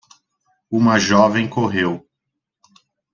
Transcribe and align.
uma 0.71 0.97
jovem 0.97 1.47
correu 1.47 2.03